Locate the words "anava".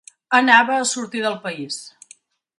0.37-0.77